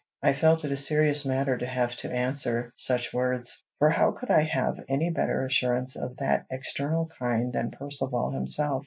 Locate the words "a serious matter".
0.71-1.59